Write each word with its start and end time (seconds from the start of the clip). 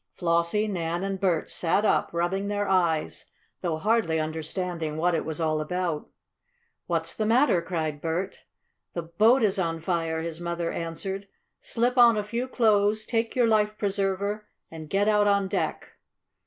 Flossie, 0.17 0.67
Nan 0.67 1.03
and 1.03 1.19
Bert 1.19 1.47
sat 1.51 1.85
up, 1.85 2.09
rubbing 2.11 2.47
their 2.47 2.67
eyes, 2.67 3.27
though 3.59 3.77
hardly 3.77 4.19
understanding 4.19 4.97
what 4.97 5.13
it 5.13 5.23
was 5.25 5.39
all 5.39 5.61
about. 5.61 6.09
"What's 6.87 7.13
the 7.15 7.27
matter?" 7.27 7.61
cried 7.61 8.01
Bert. 8.01 8.43
"The 8.93 9.03
boat 9.03 9.43
is 9.43 9.59
on 9.59 9.79
fire!" 9.79 10.21
his 10.23 10.41
mother 10.41 10.71
answered. 10.71 11.27
"Slip 11.59 11.99
on 11.99 12.17
a 12.17 12.23
few 12.23 12.47
clothes, 12.47 13.05
take 13.05 13.35
your 13.35 13.45
life 13.45 13.77
preserver, 13.77 14.47
end 14.71 14.89
get 14.89 15.07
out 15.07 15.27
on 15.27 15.47
deck." 15.47 15.89